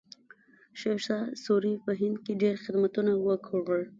[0.79, 3.83] شیرشاه سوري په هند کې ډېر خدمتونه وکړل.